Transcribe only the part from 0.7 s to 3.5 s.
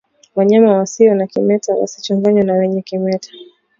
wasio na kimeta wasichanganwe na wenye kimeta